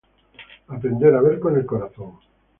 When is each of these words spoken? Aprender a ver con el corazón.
Aprender 0.69 1.13
a 1.13 1.21
ver 1.21 1.39
con 1.39 1.55
el 1.57 1.63
corazón. 1.67 2.17